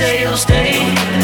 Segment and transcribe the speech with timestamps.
[0.00, 1.19] say you'll stay.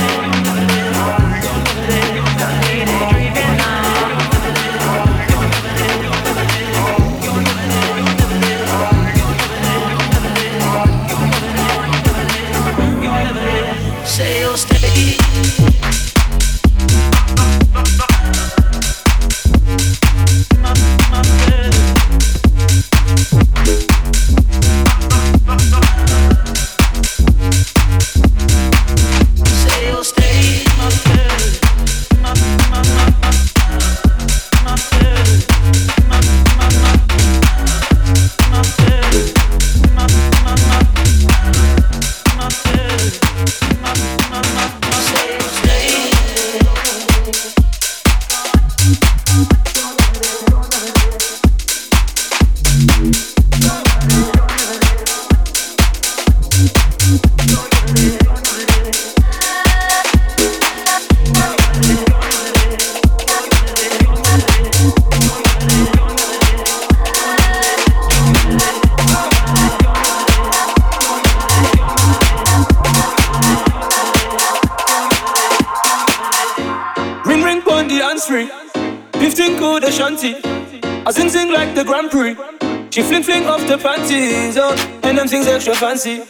[85.76, 86.22] Fancy.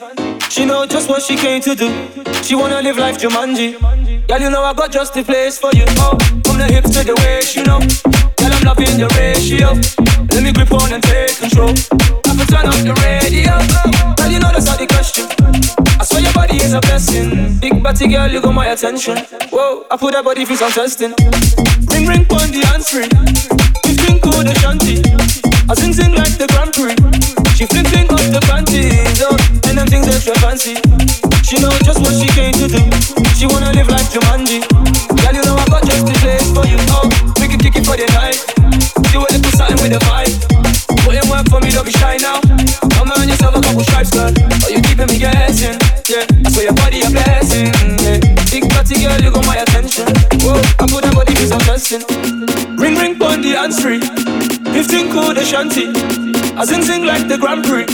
[0.50, 1.88] She know just what she came to do.
[2.42, 3.78] She wanna live life Jumanji.
[4.26, 5.84] Girl, you know I got just the place for you.
[6.02, 7.78] Oh, from the hips to the waist, you know.
[8.38, 9.74] Girl, I'm loving your ratio.
[10.32, 11.70] Let me grip on and take control.
[11.70, 13.54] I can turn up the radio.
[14.16, 15.26] Girl, you know that's not the question.
[16.00, 17.58] I swear your body is a blessing.
[17.58, 19.18] Big body girl, you got my attention.
[19.50, 21.14] Whoa, I put that body for some testing.
[21.94, 23.10] Ring ring on the answering.
[23.86, 25.02] 15 cool the shanty.
[25.68, 27.35] I sing sing like the Grand Prix.
[27.56, 29.32] She fling fling off the panties, oh,
[29.64, 30.76] and them things extra fancy.
[31.40, 32.84] She know just what she came to do.
[33.32, 34.60] She wanna live like Jumanji.
[35.16, 36.76] Girl, you know I got just the place for you.
[36.92, 37.08] Oh,
[37.40, 38.36] we can kick it for the night.
[39.08, 40.36] Do a little something with the vibe.
[41.00, 42.44] Put in work for me, don't be shy now.
[42.92, 44.36] Come on yourself a couple stripes, girl.
[44.36, 45.80] Oh, you keeping me guessing.
[46.12, 47.72] Yeah, I swear your body a blessing.
[48.04, 48.20] Yeah,
[48.52, 50.04] big body girl, you got my attention.
[50.44, 52.04] Whoa, I put that body for some testing.
[52.76, 54.25] Ring ring on the answering.
[54.76, 55.88] 15 cool the shanty.
[56.52, 57.88] I sing sing like the Grand Prix.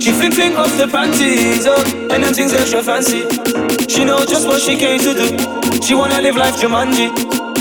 [0.00, 3.28] She fling fling off the panties, oh, and them things extra fancy.
[3.84, 5.28] She know just what she came to do.
[5.84, 7.12] She wanna live life Jumanji.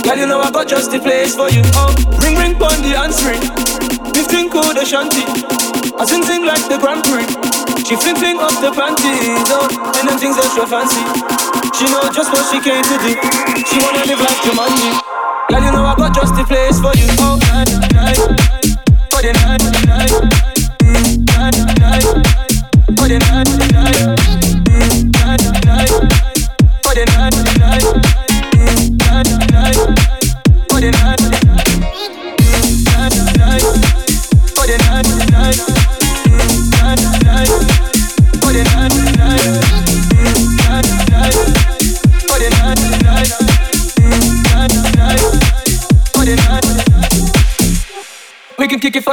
[0.07, 1.59] Girl, you know I got just the place for you.
[1.75, 1.91] Oh,
[2.23, 3.43] ring ring on the answering.
[4.15, 5.27] 15 cool the shanty.
[5.99, 7.27] I sing sing like the Grand Prix.
[7.83, 9.67] She fling fling off the panties, oh,
[9.99, 11.03] and them things extra fancy.
[11.75, 13.19] She know just what she came to do.
[13.67, 14.95] She wanna live life Jumanji.
[15.51, 17.11] Girl, you know I got just the place for you.
[17.19, 18.50] Oh,
[19.21, 22.25] night, night, for the night, night, night, night,
[22.97, 23.60] for the night, night, night,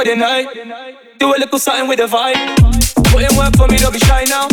[0.09, 0.49] the night.
[1.19, 2.41] Do a little something with the vibe.
[3.13, 4.49] Put in work for me, don't be shy now.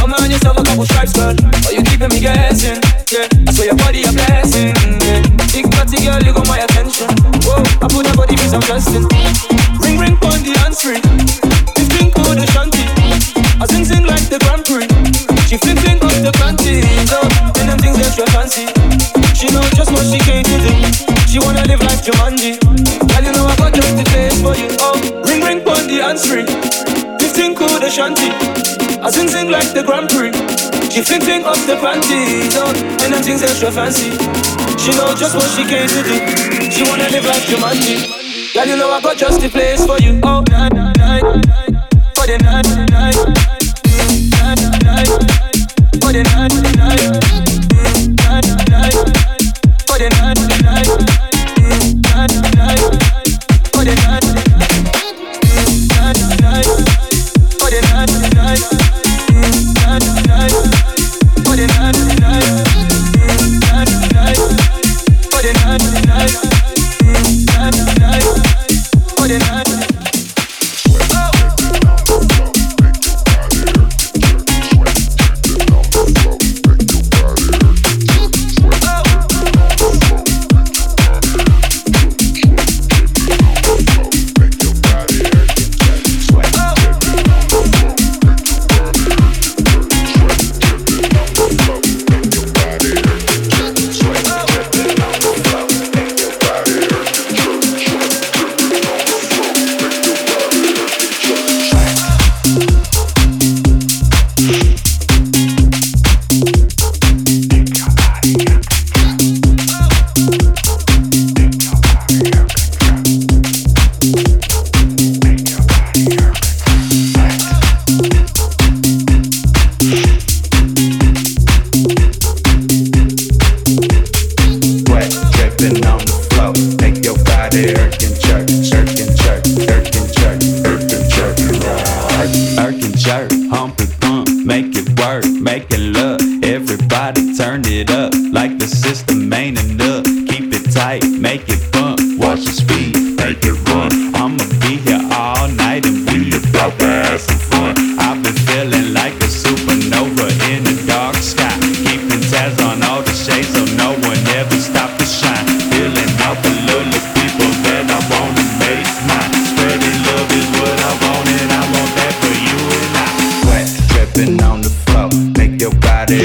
[0.00, 1.36] Come on yourself a couple stripes, girl.
[1.36, 2.80] Oh, you keeping me guessing.
[3.12, 4.72] Yeah, I swear your body a blessing.
[5.04, 5.20] Yeah,
[5.52, 7.12] big body girl, you got my attention.
[7.44, 9.04] Whoa, I put that body some testing.
[9.84, 11.04] Ring ring on the answering.
[11.04, 12.88] 15 cool the shanty.
[13.60, 14.88] I sing sing like the Grand Prix.
[15.52, 17.28] She fling fling off the panties, oh,
[17.60, 18.72] and them things extra fancy.
[19.36, 21.13] She know just what she came to do.
[21.34, 22.62] She wanna live like Jumanji.
[22.62, 24.70] Girl, you know I got just the place for you.
[24.78, 24.94] Oh,
[25.26, 26.46] ring ring on the answering.
[27.18, 28.30] 15 cool the shanty.
[29.02, 30.30] I sing sing like the Grand Prix.
[30.94, 32.70] She fling off the panties, oh,
[33.02, 34.14] and them things extra fancy.
[34.78, 36.22] She know just what she came to do.
[36.70, 38.54] She wanna live like Jumanji.
[38.54, 40.22] Girl, you know I got just the place for you.
[40.22, 41.26] Oh, night, night,
[42.14, 43.18] for the night, night,
[44.38, 45.10] night, night,
[45.98, 47.10] for the night, night,
[48.22, 48.94] night, night,
[49.90, 50.43] for the night, night, night,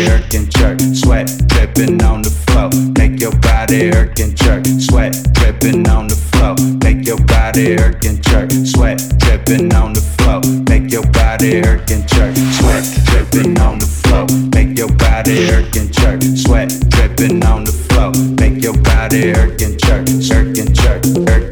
[0.09, 2.69] irk and jerk, sweat dripping on the floor.
[2.97, 6.55] Make your body irk and jerk, sweat dripping on the floor.
[6.83, 10.41] Make your body irk and jerk, sweat dripping on the floor.
[10.69, 14.25] Make your body irk and jerk, sweat dripping on the floor.
[14.55, 18.11] Make your body irk and jerk, sweat dripping on the floor.
[18.41, 21.48] Make your body irk and jerk, jerk and jerk, irk.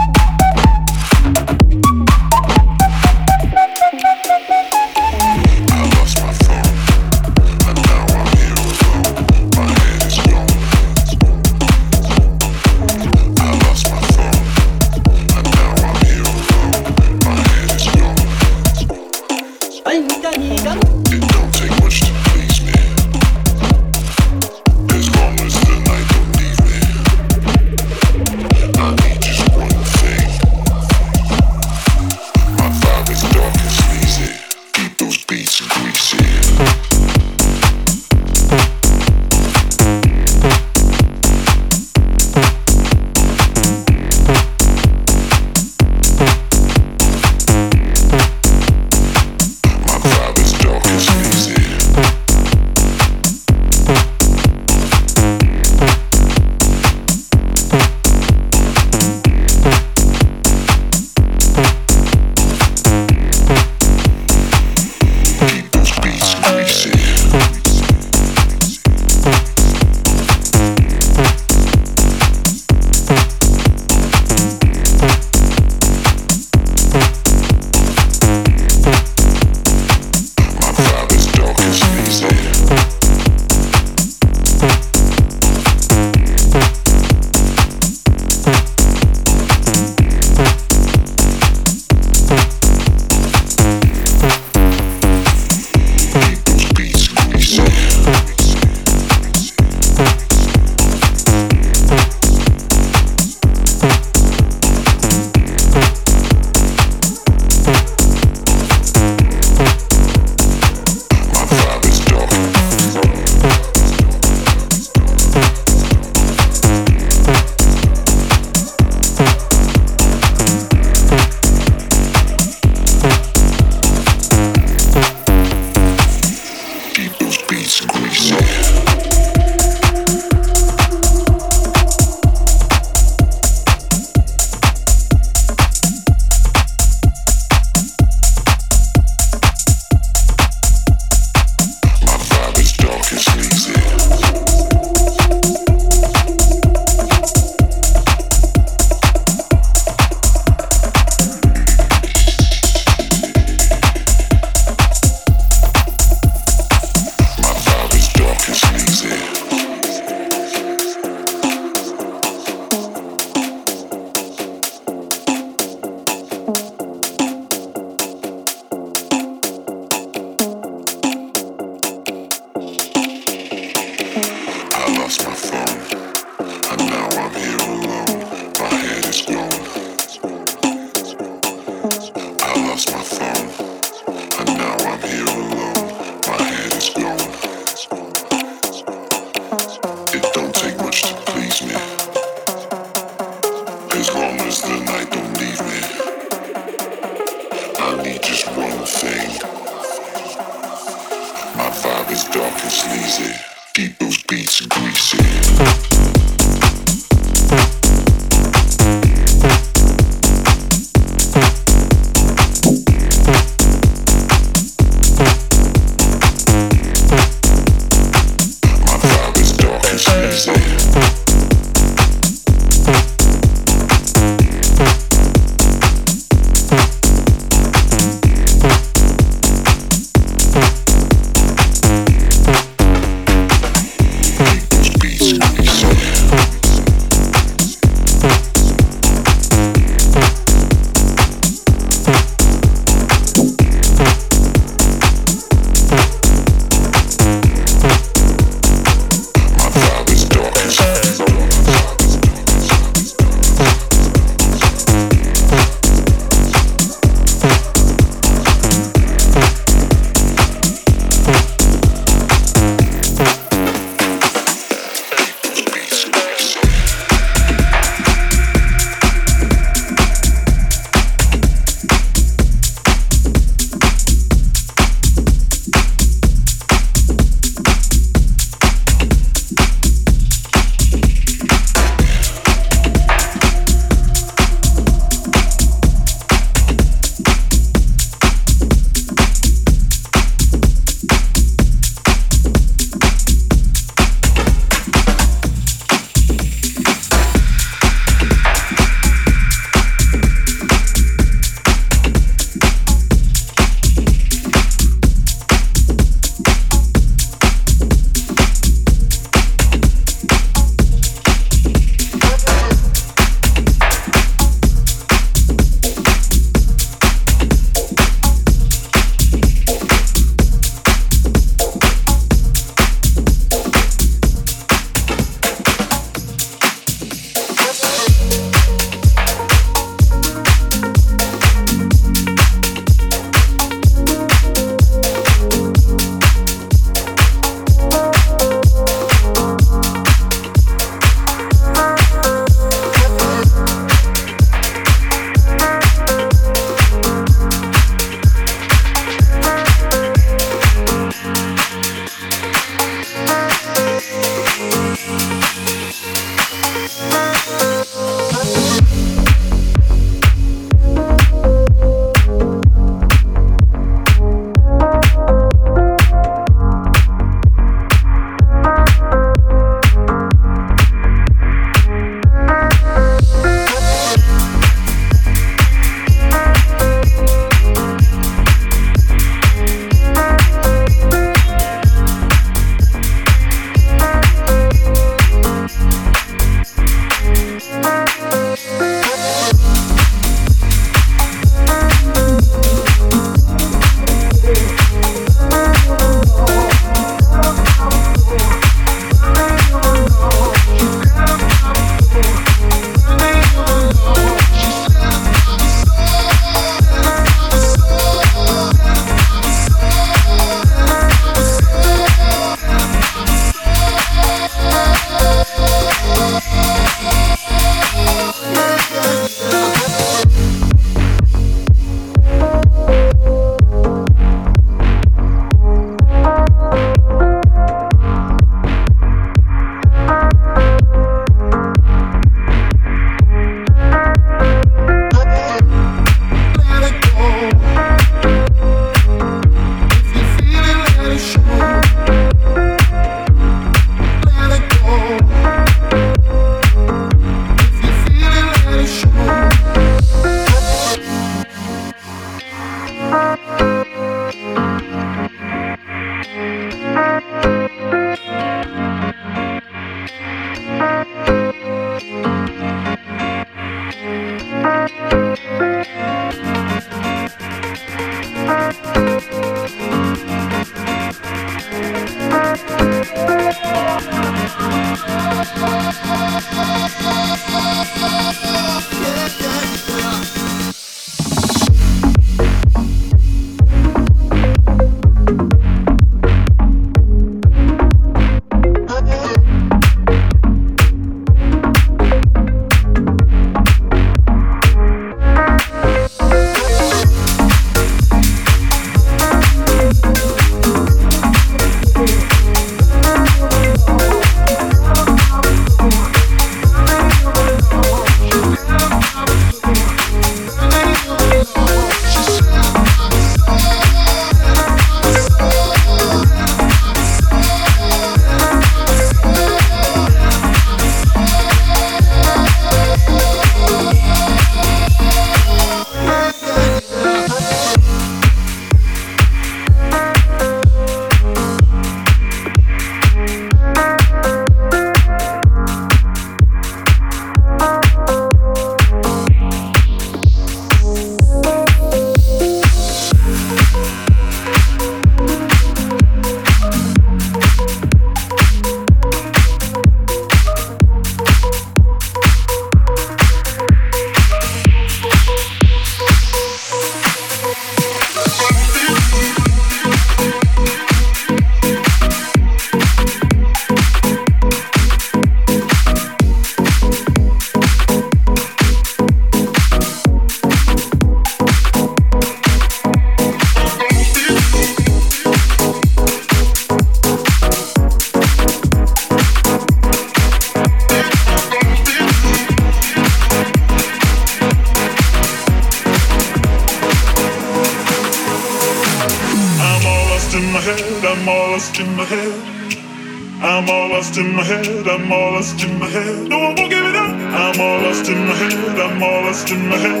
[594.16, 596.28] lost in my head, I'm all lost in my head.
[596.28, 597.10] No, I won't give it up.
[597.10, 600.00] I'm all lost in my head, I'm all lost in my head.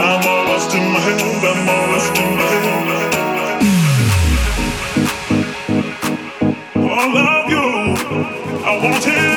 [0.00, 2.66] I'm all lost in my head, I'm all lost in my head.
[6.76, 7.66] All of you,
[8.64, 9.27] I want it.